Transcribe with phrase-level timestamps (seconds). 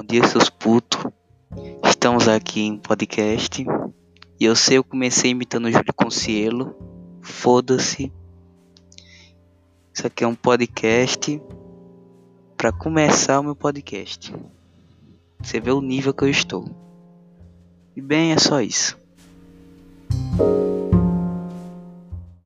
[0.00, 1.12] bom dia, seus putos.
[1.84, 3.66] Estamos aqui em podcast.
[4.40, 6.74] E eu sei, eu comecei imitando o Júlio Concielo.
[7.20, 8.10] Foda-se.
[9.92, 11.38] Isso aqui é um podcast
[12.56, 14.34] para começar o meu podcast.
[15.38, 16.64] Você vê o nível que eu estou.
[17.94, 18.98] E bem, é só isso.